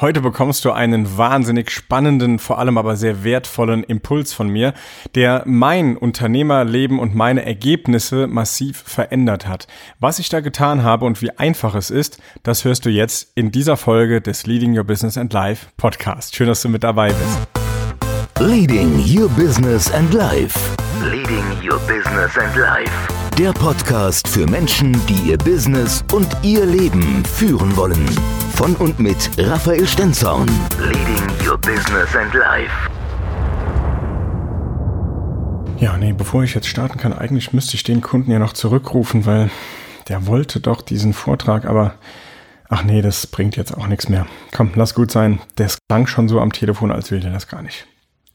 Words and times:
Heute 0.00 0.22
bekommst 0.22 0.64
du 0.64 0.72
einen 0.72 1.18
wahnsinnig 1.18 1.70
spannenden, 1.70 2.38
vor 2.38 2.58
allem 2.58 2.78
aber 2.78 2.96
sehr 2.96 3.22
wertvollen 3.22 3.84
Impuls 3.84 4.32
von 4.32 4.48
mir, 4.48 4.72
der 5.14 5.42
mein 5.44 5.94
Unternehmerleben 5.94 6.98
und 6.98 7.14
meine 7.14 7.44
Ergebnisse 7.44 8.26
massiv 8.26 8.82
verändert 8.86 9.46
hat. 9.46 9.66
Was 9.98 10.18
ich 10.18 10.30
da 10.30 10.40
getan 10.40 10.82
habe 10.84 11.04
und 11.04 11.20
wie 11.20 11.32
einfach 11.32 11.74
es 11.74 11.90
ist, 11.90 12.18
das 12.42 12.64
hörst 12.64 12.86
du 12.86 12.88
jetzt 12.88 13.32
in 13.34 13.50
dieser 13.50 13.76
Folge 13.76 14.22
des 14.22 14.46
Leading 14.46 14.74
Your 14.74 14.84
Business 14.84 15.18
and 15.18 15.34
Life 15.34 15.66
Podcast. 15.76 16.34
Schön, 16.34 16.46
dass 16.46 16.62
du 16.62 16.70
mit 16.70 16.82
dabei 16.82 17.08
bist. 17.08 18.48
Leading 18.48 19.04
Your 19.06 19.28
Business 19.28 19.92
and 19.92 20.14
Life. 20.14 20.58
Leading 21.02 21.44
Your 21.62 21.78
Business 21.80 22.38
and 22.38 22.56
Life. 22.56 23.29
Der 23.40 23.54
Podcast 23.54 24.28
für 24.28 24.46
Menschen, 24.46 25.00
die 25.06 25.30
ihr 25.30 25.38
Business 25.38 26.04
und 26.12 26.28
ihr 26.42 26.66
Leben 26.66 27.24
führen 27.24 27.74
wollen. 27.74 28.04
Von 28.52 28.76
und 28.76 28.98
mit 28.98 29.30
Raphael 29.38 29.86
Stenzorn. 29.86 30.46
Leading 30.78 31.48
Your 31.48 31.56
Business 31.56 32.14
and 32.14 32.34
Life. 32.34 32.70
Ja, 35.78 35.96
nee, 35.96 36.12
bevor 36.12 36.44
ich 36.44 36.52
jetzt 36.52 36.66
starten 36.66 36.98
kann, 36.98 37.14
eigentlich 37.14 37.54
müsste 37.54 37.76
ich 37.76 37.82
den 37.82 38.02
Kunden 38.02 38.30
ja 38.30 38.38
noch 38.38 38.52
zurückrufen, 38.52 39.24
weil 39.24 39.50
der 40.10 40.26
wollte 40.26 40.60
doch 40.60 40.82
diesen 40.82 41.14
Vortrag, 41.14 41.64
aber 41.64 41.94
ach 42.68 42.84
nee, 42.84 43.00
das 43.00 43.26
bringt 43.26 43.56
jetzt 43.56 43.74
auch 43.74 43.86
nichts 43.86 44.10
mehr. 44.10 44.26
Komm, 44.54 44.72
lass 44.74 44.94
gut 44.94 45.10
sein. 45.10 45.40
Der 45.56 45.70
klang 45.88 46.06
schon 46.06 46.28
so 46.28 46.40
am 46.40 46.52
Telefon, 46.52 46.92
als 46.92 47.10
will 47.10 47.20
der 47.20 47.32
das 47.32 47.48
gar 47.48 47.62
nicht. 47.62 47.86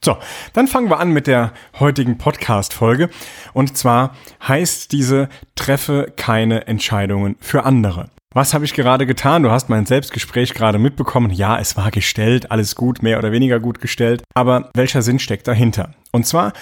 So, 0.06 0.18
dann 0.52 0.68
fangen 0.68 0.88
wir 0.88 1.00
an 1.00 1.10
mit 1.10 1.26
der 1.26 1.50
heutigen 1.80 2.16
Podcast-Folge. 2.16 3.10
Und 3.54 3.76
zwar 3.76 4.14
heißt 4.46 4.92
diese 4.92 5.28
Treffe 5.56 6.12
keine 6.14 6.68
Entscheidungen 6.68 7.34
für 7.40 7.64
andere. 7.64 8.10
Was 8.32 8.54
habe 8.54 8.64
ich 8.64 8.74
gerade 8.74 9.04
getan? 9.04 9.42
Du 9.42 9.50
hast 9.50 9.68
mein 9.68 9.84
Selbstgespräch 9.84 10.54
gerade 10.54 10.78
mitbekommen. 10.78 11.32
Ja, 11.32 11.58
es 11.58 11.76
war 11.76 11.90
gestellt, 11.90 12.52
alles 12.52 12.76
gut, 12.76 13.02
mehr 13.02 13.18
oder 13.18 13.32
weniger 13.32 13.58
gut 13.58 13.80
gestellt. 13.80 14.22
Aber 14.32 14.70
welcher 14.76 15.02
Sinn 15.02 15.18
steckt 15.18 15.48
dahinter? 15.48 15.90
Und 16.12 16.24
zwar 16.24 16.52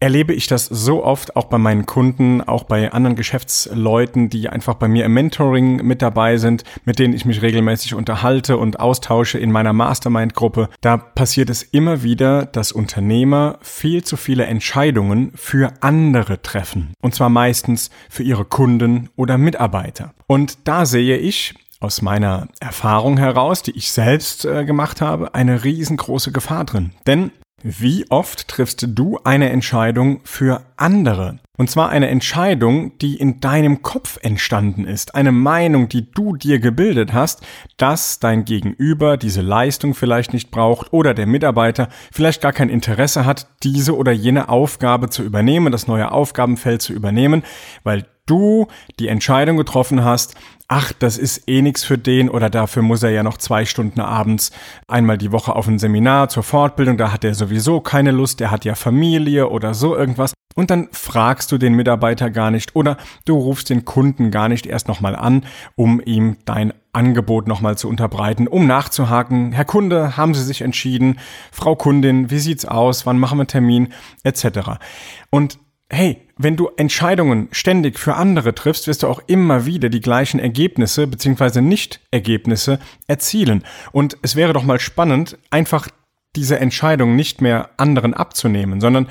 erlebe 0.00 0.32
ich 0.32 0.46
das 0.46 0.66
so 0.66 1.04
oft 1.04 1.36
auch 1.36 1.44
bei 1.44 1.58
meinen 1.58 1.86
Kunden, 1.86 2.40
auch 2.40 2.64
bei 2.64 2.92
anderen 2.92 3.16
Geschäftsleuten, 3.16 4.30
die 4.30 4.48
einfach 4.48 4.74
bei 4.74 4.88
mir 4.88 5.04
im 5.04 5.14
Mentoring 5.14 5.84
mit 5.84 6.02
dabei 6.02 6.36
sind, 6.36 6.64
mit 6.84 6.98
denen 6.98 7.14
ich 7.14 7.24
mich 7.24 7.42
regelmäßig 7.42 7.94
unterhalte 7.94 8.56
und 8.56 8.80
austausche 8.80 9.38
in 9.38 9.50
meiner 9.50 9.72
Mastermind-Gruppe. 9.72 10.68
Da 10.80 10.96
passiert 10.96 11.50
es 11.50 11.62
immer 11.62 12.02
wieder, 12.02 12.46
dass 12.46 12.72
Unternehmer 12.72 13.58
viel 13.62 14.04
zu 14.04 14.16
viele 14.16 14.46
Entscheidungen 14.46 15.32
für 15.34 15.72
andere 15.80 16.42
treffen. 16.42 16.92
Und 17.00 17.14
zwar 17.14 17.28
meistens 17.28 17.90
für 18.08 18.22
ihre 18.22 18.44
Kunden 18.44 19.08
oder 19.16 19.38
Mitarbeiter. 19.38 20.14
Und 20.26 20.58
da 20.68 20.86
sehe 20.86 21.16
ich, 21.16 21.54
aus 21.80 22.02
meiner 22.02 22.48
Erfahrung 22.60 23.18
heraus, 23.18 23.62
die 23.62 23.76
ich 23.76 23.92
selbst 23.92 24.44
äh, 24.44 24.64
gemacht 24.64 25.00
habe, 25.00 25.34
eine 25.34 25.62
riesengroße 25.62 26.32
Gefahr 26.32 26.64
drin. 26.64 26.90
Denn 27.06 27.30
wie 27.62 28.06
oft 28.10 28.48
triffst 28.48 28.86
du 28.88 29.18
eine 29.24 29.50
Entscheidung 29.50 30.20
für 30.24 30.62
andere? 30.76 31.38
Und 31.58 31.68
zwar 31.68 31.88
eine 31.90 32.08
Entscheidung, 32.08 32.96
die 32.98 33.16
in 33.16 33.40
deinem 33.40 33.82
Kopf 33.82 34.18
entstanden 34.22 34.84
ist. 34.84 35.16
Eine 35.16 35.32
Meinung, 35.32 35.88
die 35.88 36.10
du 36.10 36.36
dir 36.36 36.60
gebildet 36.60 37.12
hast, 37.12 37.44
dass 37.76 38.20
dein 38.20 38.44
Gegenüber 38.44 39.16
diese 39.16 39.42
Leistung 39.42 39.94
vielleicht 39.94 40.32
nicht 40.32 40.52
braucht 40.52 40.92
oder 40.92 41.14
der 41.14 41.26
Mitarbeiter 41.26 41.88
vielleicht 42.12 42.42
gar 42.42 42.52
kein 42.52 42.68
Interesse 42.68 43.26
hat, 43.26 43.48
diese 43.64 43.96
oder 43.96 44.12
jene 44.12 44.48
Aufgabe 44.48 45.10
zu 45.10 45.24
übernehmen, 45.24 45.72
das 45.72 45.88
neue 45.88 46.12
Aufgabenfeld 46.12 46.80
zu 46.80 46.92
übernehmen, 46.92 47.42
weil 47.82 48.06
du 48.26 48.68
die 49.00 49.08
Entscheidung 49.08 49.56
getroffen 49.56 50.04
hast, 50.04 50.36
ach, 50.68 50.92
das 50.92 51.18
ist 51.18 51.48
eh 51.48 51.60
nix 51.62 51.82
für 51.82 51.98
den 51.98 52.28
oder 52.28 52.50
dafür 52.50 52.82
muss 52.82 53.02
er 53.02 53.10
ja 53.10 53.22
noch 53.22 53.38
zwei 53.38 53.64
Stunden 53.64 54.00
abends 54.00 54.52
einmal 54.86 55.18
die 55.18 55.32
Woche 55.32 55.56
auf 55.56 55.66
ein 55.66 55.78
Seminar 55.78 56.28
zur 56.28 56.42
Fortbildung, 56.42 56.98
da 56.98 57.10
hat 57.10 57.24
er 57.24 57.34
sowieso 57.34 57.80
keine 57.80 58.12
Lust, 58.12 58.38
der 58.38 58.50
hat 58.50 58.64
ja 58.64 58.74
Familie 58.74 59.48
oder 59.48 59.74
so 59.74 59.96
irgendwas. 59.96 60.34
Und 60.54 60.70
dann 60.70 60.88
fragst 60.90 61.52
du 61.52 61.58
den 61.58 61.74
Mitarbeiter 61.74 62.30
gar 62.30 62.50
nicht 62.50 62.74
oder 62.74 62.96
du 63.24 63.36
rufst 63.36 63.70
den 63.70 63.84
Kunden 63.84 64.30
gar 64.30 64.48
nicht 64.48 64.66
erst 64.66 64.88
nochmal 64.88 65.14
an, 65.14 65.44
um 65.76 66.00
ihm 66.04 66.36
dein 66.46 66.72
Angebot 66.92 67.46
nochmal 67.46 67.78
zu 67.78 67.88
unterbreiten, 67.88 68.48
um 68.48 68.66
nachzuhaken. 68.66 69.52
Herr 69.52 69.64
Kunde, 69.64 70.16
haben 70.16 70.34
Sie 70.34 70.42
sich 70.42 70.62
entschieden? 70.62 71.20
Frau 71.52 71.76
Kundin, 71.76 72.30
wie 72.30 72.40
sieht's 72.40 72.64
aus? 72.64 73.06
Wann 73.06 73.18
machen 73.18 73.38
wir 73.38 73.46
Termin? 73.46 73.92
Etc. 74.24 74.46
Und 75.30 75.58
hey, 75.90 76.22
wenn 76.36 76.56
du 76.56 76.70
Entscheidungen 76.76 77.48
ständig 77.52 77.98
für 77.98 78.14
andere 78.14 78.54
triffst, 78.54 78.86
wirst 78.86 79.02
du 79.02 79.08
auch 79.08 79.22
immer 79.26 79.66
wieder 79.66 79.88
die 79.88 80.00
gleichen 80.00 80.40
Ergebnisse 80.40 81.06
bzw. 81.06 81.60
Nicht-Ergebnisse 81.60 82.78
erzielen. 83.06 83.64
Und 83.92 84.16
es 84.22 84.36
wäre 84.36 84.52
doch 84.52 84.64
mal 84.64 84.80
spannend, 84.80 85.38
einfach 85.50 85.88
diese 86.36 86.58
Entscheidung 86.58 87.16
nicht 87.16 87.40
mehr 87.40 87.70
anderen 87.76 88.14
abzunehmen, 88.14 88.80
sondern 88.80 89.08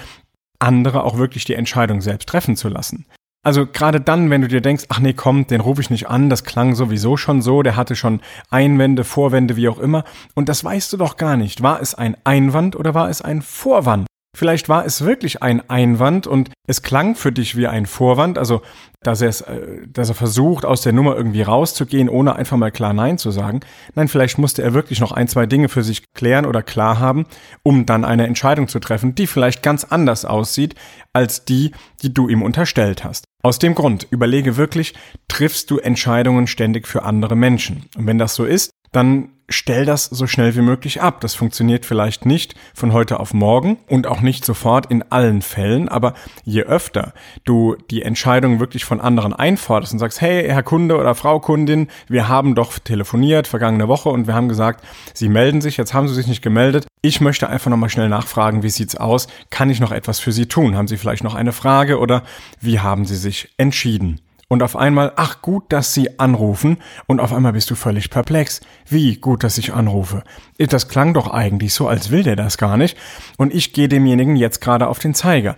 andere 0.60 1.04
auch 1.04 1.18
wirklich 1.18 1.46
die 1.46 1.56
Entscheidung 1.56 2.02
selbst 2.02 2.30
treffen 2.30 2.56
zu 2.56 2.70
lassen. 2.70 3.06
Also 3.44 3.66
gerade 3.66 4.02
dann, 4.02 4.30
wenn 4.30 4.42
du 4.42 4.48
dir 4.48 4.62
denkst, 4.62 4.86
ach 4.90 5.00
nee, 5.00 5.14
komm, 5.14 5.48
den 5.48 5.62
rufe 5.62 5.80
ich 5.80 5.90
nicht 5.90 6.10
an, 6.10 6.30
das 6.30 6.44
klang 6.44 6.76
sowieso 6.76 7.16
schon 7.16 7.42
so, 7.42 7.64
der 7.64 7.78
hatte 7.78 7.96
schon 7.96 8.20
Einwände, 8.50 9.06
Vorwände, 9.06 9.56
wie 9.56 9.70
auch 9.70 9.80
immer, 9.80 10.04
und 10.36 10.50
das 10.50 10.64
weißt 10.64 10.92
du 10.92 10.98
doch 10.98 11.16
gar 11.16 11.38
nicht. 11.38 11.64
War 11.64 11.82
es 11.82 11.96
ein 11.96 12.18
Einwand 12.26 12.76
oder 12.76 12.94
war 12.94 13.10
es 13.10 13.22
ein 13.22 13.42
Vorwand? 13.42 14.08
Vielleicht 14.38 14.70
war 14.70 14.86
es 14.86 15.04
wirklich 15.04 15.42
ein 15.42 15.68
Einwand 15.68 16.28
und 16.28 16.52
es 16.68 16.84
klang 16.84 17.16
für 17.16 17.32
dich 17.32 17.56
wie 17.56 17.66
ein 17.66 17.88
Vorwand, 17.88 18.38
also 18.38 18.62
dass 19.02 19.22
er, 19.22 19.30
es, 19.30 19.42
äh, 19.42 19.88
dass 19.88 20.10
er 20.10 20.16
versucht, 20.16 20.64
aus 20.64 20.82
der 20.82 20.94
Nummer 20.94 21.16
irgendwie 21.16 21.42
rauszugehen, 21.42 22.08
ohne 22.08 22.36
einfach 22.36 22.56
mal 22.56 22.70
klar 22.70 22.94
Nein 22.94 23.18
zu 23.18 23.32
sagen. 23.32 23.62
Nein, 23.96 24.08
vielleicht 24.08 24.38
musste 24.38 24.62
er 24.62 24.76
wirklich 24.76 25.00
noch 25.00 25.12
ein, 25.12 25.28
zwei 25.28 25.48
Dinge 25.48 25.70
für 25.70 25.82
sich 25.82 26.04
klären 26.14 26.46
oder 26.46 26.62
klar 26.62 27.00
haben, 27.00 27.26
um 27.64 27.88
dann 27.88 28.06
eine 28.06 28.28
Entscheidung 28.28 28.68
zu 28.68 28.78
treffen, 28.78 29.16
die 29.16 29.26
vielleicht 29.26 29.64
ganz 29.64 29.86
anders 29.86 30.24
aussieht 30.24 30.76
als 31.14 31.46
die, 31.46 31.72
die 32.04 32.14
du 32.14 32.30
ihm 32.30 32.44
unterstellt 32.44 33.04
hast. 33.04 33.26
Aus 33.42 33.58
dem 33.58 33.74
Grund, 33.74 34.06
überlege 34.12 34.56
wirklich, 34.56 34.94
triffst 35.28 35.72
du 35.72 35.80
Entscheidungen 35.80 36.46
ständig 36.46 36.88
für 36.88 37.02
andere 37.02 37.36
Menschen? 37.36 37.86
Und 37.98 38.06
wenn 38.06 38.20
das 38.20 38.36
so 38.36 38.46
ist, 38.46 38.70
dann 38.92 39.30
stell 39.50 39.86
das 39.86 40.06
so 40.06 40.28
schnell 40.28 40.56
wie 40.56 40.62
möglich 40.62 41.02
ab. 41.02 41.22
Das 41.22 41.34
funktioniert 41.34 41.86
vielleicht 41.86 42.26
nicht 42.26 42.56
von 42.74 42.94
heute 42.94 43.20
auf 43.20 43.34
morgen 43.34 43.78
und 43.88 44.08
auch 44.08 44.22
nicht 44.22 44.46
sofort 44.46 44.88
in 44.88 45.04
allen 45.10 45.42
Fällen, 45.42 45.88
aber 45.90 46.14
je 46.44 46.64
öfter 46.64 47.14
du 47.46 47.76
die 47.90 48.02
Entscheidung 48.02 48.60
wirklich 48.60 48.86
von 48.86 49.00
anderen 49.00 49.34
einforderst 49.34 49.94
und 49.94 50.00
sagst, 50.00 50.22
hey, 50.22 50.48
Herr 50.48 50.64
Kunde 50.64 50.98
oder 50.98 51.16
Frau 51.16 51.40
Kundin, 51.40 51.88
wir 52.08 52.28
haben 52.28 52.56
doch 52.56 52.78
telefoniert 52.80 53.48
vergangene 53.48 53.88
Woche 53.88 54.10
und 54.10 54.28
wir 54.28 54.34
haben 54.34 54.50
gesagt, 54.50 54.84
Sie 55.14 55.30
melden 55.30 55.62
sich, 55.62 55.78
jetzt 55.78 55.94
haben 55.94 56.08
Sie 56.08 56.16
sich 56.16 56.28
nicht 56.28 56.42
gemeldet. 56.42 56.86
Ich 57.02 57.22
möchte 57.22 57.48
einfach 57.48 57.70
nochmal 57.70 57.90
schnell 57.90 58.10
nachfragen, 58.10 58.64
wie 58.64 58.70
sieht's 58.70 58.96
aus? 58.96 59.28
Kann 59.50 59.70
ich 59.70 59.80
noch 59.80 59.92
etwas 59.92 60.20
für 60.20 60.32
Sie 60.32 60.48
tun? 60.48 60.76
Haben 60.76 60.88
Sie 60.88 60.98
vielleicht 60.98 61.24
noch 61.24 61.36
eine 61.36 61.54
Frage 61.54 62.00
oder 62.00 62.24
wie 62.60 62.80
haben 62.80 63.06
Sie 63.06 63.16
sich 63.16 63.54
entschieden? 63.58 64.20
Und 64.50 64.64
auf 64.64 64.78
einmal, 64.78 65.12
ach 65.18 65.42
gut, 65.42 65.66
dass 65.70 65.94
Sie 65.94 66.20
anrufen. 66.20 66.78
Und 67.06 67.20
auf 67.20 67.34
einmal 67.34 67.54
bist 67.54 67.70
du 67.70 67.76
völlig 67.76 68.10
perplex. 68.10 68.62
Wie 68.88 69.18
gut, 69.18 69.44
dass 69.44 69.58
ich 69.58 69.74
anrufe. 69.74 70.24
Das 70.58 70.88
klang 70.88 71.14
doch 71.14 71.30
eigentlich 71.30 71.74
so, 71.74 71.88
als 71.88 72.12
will 72.12 72.24
der 72.24 72.38
das 72.38 72.58
gar 72.58 72.78
nicht. 72.78 72.98
Und 73.38 73.54
ich 73.54 73.74
gehe 73.74 73.90
demjenigen 73.90 74.38
jetzt 74.38 74.62
gerade 74.62 74.88
auf 74.88 75.00
den 75.00 75.14
Zeiger. 75.14 75.58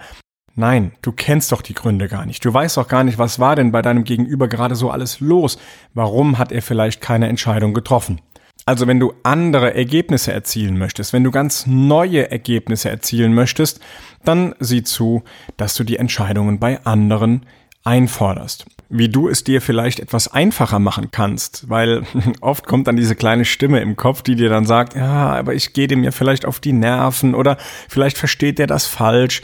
Nein, 0.55 0.91
du 1.03 1.11
kennst 1.11 1.51
doch 1.51 1.61
die 1.61 1.75
Gründe 1.75 2.07
gar 2.07 2.25
nicht. 2.25 2.43
Du 2.43 2.53
weißt 2.53 2.77
doch 2.77 2.87
gar 2.87 3.03
nicht, 3.03 3.19
was 3.19 3.39
war 3.39 3.55
denn 3.55 3.71
bei 3.71 3.81
deinem 3.81 4.03
Gegenüber 4.03 4.47
gerade 4.47 4.75
so 4.75 4.89
alles 4.89 5.19
los. 5.19 5.59
Warum 5.93 6.37
hat 6.37 6.51
er 6.51 6.61
vielleicht 6.61 6.99
keine 6.99 7.29
Entscheidung 7.29 7.73
getroffen? 7.73 8.19
Also 8.65 8.85
wenn 8.85 8.99
du 8.99 9.13
andere 9.23 9.73
Ergebnisse 9.73 10.33
erzielen 10.33 10.77
möchtest, 10.77 11.13
wenn 11.13 11.23
du 11.23 11.31
ganz 11.31 11.65
neue 11.65 12.29
Ergebnisse 12.29 12.89
erzielen 12.89 13.33
möchtest, 13.33 13.79
dann 14.25 14.53
sieh 14.59 14.83
zu, 14.83 15.23
dass 15.57 15.75
du 15.75 15.83
die 15.83 15.97
Entscheidungen 15.97 16.59
bei 16.59 16.83
anderen 16.85 17.45
einforderst 17.83 18.65
wie 18.89 19.07
du 19.07 19.29
es 19.29 19.43
dir 19.43 19.61
vielleicht 19.61 19.99
etwas 19.99 20.27
einfacher 20.27 20.79
machen 20.79 21.11
kannst, 21.11 21.69
weil 21.69 22.03
oft 22.41 22.65
kommt 22.65 22.87
dann 22.87 22.95
diese 22.95 23.15
kleine 23.15 23.45
Stimme 23.45 23.79
im 23.79 23.95
Kopf, 23.95 24.23
die 24.23 24.35
dir 24.35 24.49
dann 24.49 24.65
sagt, 24.65 24.95
ja, 24.95 25.35
aber 25.35 25.53
ich 25.53 25.73
gehe 25.73 25.87
dem 25.87 26.03
ja 26.03 26.11
vielleicht 26.11 26.45
auf 26.45 26.59
die 26.59 26.73
Nerven 26.73 27.35
oder 27.35 27.57
vielleicht 27.87 28.17
versteht 28.17 28.57
der 28.57 28.67
das 28.67 28.87
falsch. 28.87 29.41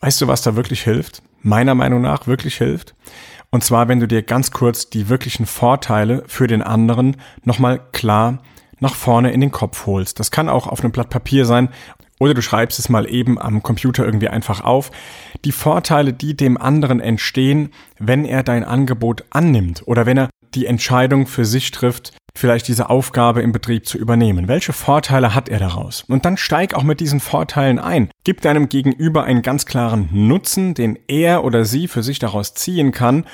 Weißt 0.00 0.20
du, 0.20 0.26
was 0.26 0.42
da 0.42 0.56
wirklich 0.56 0.82
hilft? 0.82 1.22
Meiner 1.42 1.74
Meinung 1.74 2.00
nach 2.00 2.26
wirklich 2.26 2.56
hilft? 2.56 2.94
Und 3.50 3.62
zwar, 3.62 3.88
wenn 3.88 4.00
du 4.00 4.08
dir 4.08 4.22
ganz 4.22 4.50
kurz 4.50 4.90
die 4.90 5.08
wirklichen 5.08 5.46
Vorteile 5.46 6.24
für 6.26 6.46
den 6.46 6.62
anderen 6.62 7.16
nochmal 7.44 7.80
klar 7.92 8.38
nach 8.78 8.94
vorne 8.94 9.32
in 9.32 9.40
den 9.40 9.52
Kopf 9.52 9.86
holst. 9.86 10.20
Das 10.20 10.30
kann 10.30 10.48
auch 10.48 10.66
auf 10.66 10.80
einem 10.80 10.92
Blatt 10.92 11.08
Papier 11.08 11.46
sein 11.46 11.70
oder 12.18 12.34
du 12.34 12.42
schreibst 12.42 12.78
es 12.78 12.88
mal 12.88 13.08
eben 13.10 13.38
am 13.40 13.62
Computer 13.62 14.04
irgendwie 14.04 14.28
einfach 14.28 14.62
auf. 14.62 14.90
Die 15.44 15.52
Vorteile, 15.52 16.12
die 16.12 16.36
dem 16.36 16.56
anderen 16.56 17.00
entstehen, 17.00 17.70
wenn 17.98 18.24
er 18.24 18.42
dein 18.42 18.64
Angebot 18.64 19.24
annimmt 19.30 19.82
oder 19.86 20.06
wenn 20.06 20.18
er 20.18 20.30
die 20.54 20.66
Entscheidung 20.66 21.26
für 21.26 21.44
sich 21.44 21.70
trifft, 21.70 22.12
vielleicht 22.36 22.68
diese 22.68 22.90
Aufgabe 22.90 23.42
im 23.42 23.52
Betrieb 23.52 23.86
zu 23.86 23.98
übernehmen. 23.98 24.48
Welche 24.48 24.72
Vorteile 24.72 25.34
hat 25.34 25.48
er 25.48 25.58
daraus? 25.58 26.04
Und 26.08 26.24
dann 26.24 26.36
steig 26.36 26.74
auch 26.74 26.82
mit 26.82 27.00
diesen 27.00 27.20
Vorteilen 27.20 27.78
ein. 27.78 28.10
Gib 28.24 28.42
deinem 28.42 28.68
Gegenüber 28.68 29.24
einen 29.24 29.42
ganz 29.42 29.66
klaren 29.66 30.08
Nutzen, 30.12 30.74
den 30.74 30.98
er 31.08 31.44
oder 31.44 31.64
sie 31.64 31.88
für 31.88 32.02
sich 32.02 32.18
daraus 32.18 32.54
ziehen 32.54 32.92
kann 32.92 33.24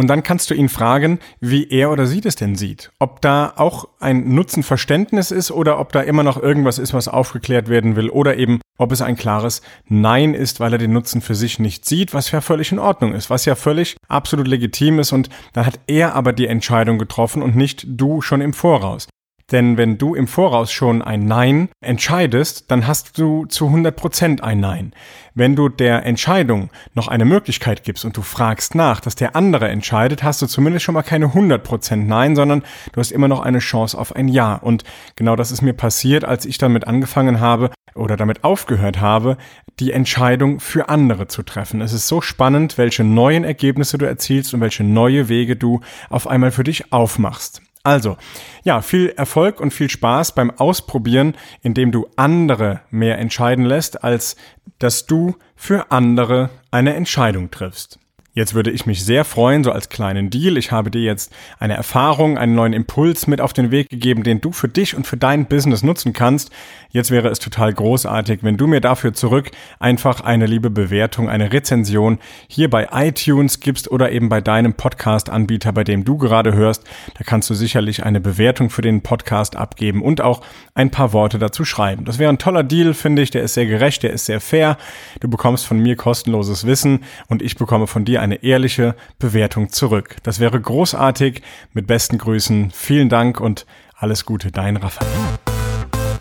Und 0.00 0.06
dann 0.06 0.22
kannst 0.22 0.48
du 0.48 0.54
ihn 0.54 0.70
fragen, 0.70 1.18
wie 1.40 1.68
er 1.68 1.90
oder 1.90 2.06
sie 2.06 2.22
das 2.22 2.34
denn 2.34 2.56
sieht. 2.56 2.90
Ob 2.98 3.20
da 3.20 3.52
auch 3.56 3.86
ein 4.00 4.34
Nutzenverständnis 4.34 5.30
ist 5.30 5.50
oder 5.50 5.78
ob 5.78 5.92
da 5.92 6.00
immer 6.00 6.22
noch 6.22 6.42
irgendwas 6.42 6.78
ist, 6.78 6.94
was 6.94 7.06
aufgeklärt 7.06 7.68
werden 7.68 7.96
will 7.96 8.08
oder 8.08 8.38
eben 8.38 8.62
ob 8.78 8.92
es 8.92 9.02
ein 9.02 9.16
klares 9.16 9.60
Nein 9.90 10.32
ist, 10.32 10.58
weil 10.58 10.72
er 10.72 10.78
den 10.78 10.94
Nutzen 10.94 11.20
für 11.20 11.34
sich 11.34 11.58
nicht 11.58 11.84
sieht, 11.84 12.14
was 12.14 12.30
ja 12.30 12.40
völlig 12.40 12.72
in 12.72 12.78
Ordnung 12.78 13.12
ist, 13.12 13.28
was 13.28 13.44
ja 13.44 13.54
völlig 13.54 13.98
absolut 14.08 14.48
legitim 14.48 15.00
ist 15.00 15.12
und 15.12 15.28
dann 15.52 15.66
hat 15.66 15.78
er 15.86 16.14
aber 16.14 16.32
die 16.32 16.46
Entscheidung 16.46 16.96
getroffen 16.96 17.42
und 17.42 17.54
nicht 17.54 17.84
du 17.86 18.22
schon 18.22 18.40
im 18.40 18.54
Voraus. 18.54 19.06
Denn 19.52 19.76
wenn 19.76 19.98
du 19.98 20.14
im 20.14 20.26
Voraus 20.26 20.70
schon 20.70 21.02
ein 21.02 21.24
Nein 21.24 21.68
entscheidest, 21.80 22.70
dann 22.70 22.86
hast 22.86 23.18
du 23.18 23.46
zu 23.46 23.66
100 23.66 23.96
Prozent 23.96 24.44
ein 24.44 24.60
Nein. 24.60 24.92
Wenn 25.34 25.56
du 25.56 25.68
der 25.68 26.04
Entscheidung 26.06 26.70
noch 26.94 27.08
eine 27.08 27.24
Möglichkeit 27.24 27.82
gibst 27.82 28.04
und 28.04 28.16
du 28.16 28.22
fragst 28.22 28.74
nach, 28.74 29.00
dass 29.00 29.14
der 29.14 29.36
andere 29.36 29.68
entscheidet, 29.68 30.22
hast 30.22 30.42
du 30.42 30.46
zumindest 30.46 30.84
schon 30.84 30.94
mal 30.94 31.02
keine 31.02 31.26
100 31.26 31.62
Prozent 31.62 32.08
Nein, 32.08 32.36
sondern 32.36 32.62
du 32.92 33.00
hast 33.00 33.10
immer 33.10 33.28
noch 33.28 33.40
eine 33.40 33.58
Chance 33.58 33.98
auf 33.98 34.14
ein 34.14 34.28
Ja. 34.28 34.54
Und 34.54 34.84
genau 35.16 35.36
das 35.36 35.50
ist 35.50 35.62
mir 35.62 35.72
passiert, 35.72 36.24
als 36.24 36.44
ich 36.44 36.58
damit 36.58 36.86
angefangen 36.86 37.40
habe 37.40 37.70
oder 37.94 38.16
damit 38.16 38.44
aufgehört 38.44 39.00
habe, 39.00 39.36
die 39.78 39.92
Entscheidung 39.92 40.60
für 40.60 40.88
andere 40.88 41.26
zu 41.26 41.42
treffen. 41.42 41.80
Es 41.80 41.92
ist 41.92 42.06
so 42.06 42.20
spannend, 42.20 42.78
welche 42.78 43.04
neuen 43.04 43.44
Ergebnisse 43.44 43.98
du 43.98 44.06
erzielst 44.06 44.54
und 44.54 44.60
welche 44.60 44.84
neue 44.84 45.28
Wege 45.28 45.56
du 45.56 45.80
auf 46.08 46.26
einmal 46.26 46.50
für 46.50 46.64
dich 46.64 46.92
aufmachst. 46.92 47.62
Also, 47.82 48.18
ja, 48.62 48.82
viel 48.82 49.08
Erfolg 49.10 49.60
und 49.60 49.72
viel 49.72 49.88
Spaß 49.88 50.34
beim 50.34 50.50
Ausprobieren, 50.50 51.34
indem 51.62 51.92
du 51.92 52.08
andere 52.16 52.80
mehr 52.90 53.18
entscheiden 53.18 53.64
lässt, 53.64 54.04
als 54.04 54.36
dass 54.78 55.06
du 55.06 55.36
für 55.56 55.90
andere 55.90 56.50
eine 56.70 56.94
Entscheidung 56.94 57.50
triffst. 57.50 57.99
Jetzt 58.32 58.54
würde 58.54 58.70
ich 58.70 58.86
mich 58.86 59.04
sehr 59.04 59.24
freuen, 59.24 59.64
so 59.64 59.72
als 59.72 59.88
kleinen 59.88 60.30
Deal. 60.30 60.56
Ich 60.56 60.70
habe 60.70 60.92
dir 60.92 61.02
jetzt 61.02 61.32
eine 61.58 61.74
Erfahrung, 61.74 62.38
einen 62.38 62.54
neuen 62.54 62.72
Impuls 62.72 63.26
mit 63.26 63.40
auf 63.40 63.52
den 63.52 63.72
Weg 63.72 63.88
gegeben, 63.88 64.22
den 64.22 64.40
du 64.40 64.52
für 64.52 64.68
dich 64.68 64.94
und 64.94 65.04
für 65.04 65.16
dein 65.16 65.46
Business 65.46 65.82
nutzen 65.82 66.12
kannst. 66.12 66.50
Jetzt 66.90 67.10
wäre 67.10 67.28
es 67.28 67.40
total 67.40 67.72
großartig, 67.72 68.42
wenn 68.42 68.56
du 68.56 68.68
mir 68.68 68.80
dafür 68.80 69.14
zurück 69.14 69.50
einfach 69.80 70.20
eine 70.20 70.46
liebe 70.46 70.70
Bewertung, 70.70 71.28
eine 71.28 71.52
Rezension 71.52 72.20
hier 72.46 72.70
bei 72.70 72.88
iTunes 72.92 73.58
gibst 73.58 73.90
oder 73.90 74.12
eben 74.12 74.28
bei 74.28 74.40
deinem 74.40 74.74
Podcast-Anbieter, 74.74 75.72
bei 75.72 75.82
dem 75.82 76.04
du 76.04 76.16
gerade 76.16 76.54
hörst. 76.54 76.84
Da 77.18 77.24
kannst 77.24 77.50
du 77.50 77.54
sicherlich 77.54 78.04
eine 78.04 78.20
Bewertung 78.20 78.70
für 78.70 78.82
den 78.82 79.02
Podcast 79.02 79.56
abgeben 79.56 80.02
und 80.02 80.20
auch 80.20 80.42
ein 80.74 80.92
paar 80.92 81.12
Worte 81.12 81.40
dazu 81.40 81.64
schreiben. 81.64 82.04
Das 82.04 82.20
wäre 82.20 82.32
ein 82.32 82.38
toller 82.38 82.62
Deal, 82.62 82.94
finde 82.94 83.22
ich. 83.22 83.30
Der 83.32 83.42
ist 83.42 83.54
sehr 83.54 83.66
gerecht, 83.66 84.04
der 84.04 84.12
ist 84.12 84.26
sehr 84.26 84.40
fair. 84.40 84.76
Du 85.18 85.28
bekommst 85.28 85.66
von 85.66 85.80
mir 85.80 85.96
kostenloses 85.96 86.64
Wissen 86.64 87.04
und 87.26 87.42
ich 87.42 87.56
bekomme 87.56 87.88
von 87.88 88.04
dir 88.04 88.19
eine 88.20 88.42
ehrliche 88.44 88.94
Bewertung 89.18 89.70
zurück. 89.70 90.16
Das 90.22 90.38
wäre 90.38 90.60
großartig. 90.60 91.42
Mit 91.72 91.86
besten 91.86 92.18
Grüßen, 92.18 92.70
vielen 92.70 93.08
Dank 93.08 93.40
und 93.40 93.66
alles 93.96 94.24
Gute, 94.24 94.52
dein 94.52 94.76
Raphael. 94.76 95.08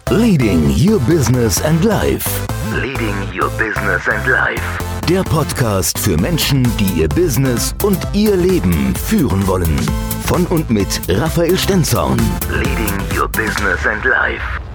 Leading 0.10 0.74
Your 0.75 1.00
Business 1.01 1.62
and 1.63 1.84
Life. 1.86 2.28
Leading 2.81 3.16
Your 3.34 3.50
Business 3.51 4.07
and 4.07 4.25
Life. 4.28 4.62
Der 5.07 5.24
Podcast 5.24 5.98
für 5.98 6.18
Menschen, 6.18 6.63
die 6.78 7.01
ihr 7.01 7.10
Business 7.10 7.75
und 7.84 8.00
ihr 8.13 8.36
Leben 8.36 8.95
führen 8.95 9.45
wollen. 9.48 9.75
Von 10.25 10.45
und 10.48 10.69
mit 10.69 11.02
Raphael 11.07 11.57
Stenzorn. 11.57 12.19
Leading 12.50 13.19
Your 13.19 13.28
Business 13.28 13.86
and 13.86 14.04
Life. 14.06 14.69